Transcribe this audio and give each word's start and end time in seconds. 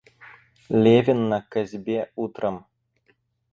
Левин 0.71 1.29
на 1.29 1.41
косьбе 1.43 2.11
утром. 2.15 2.65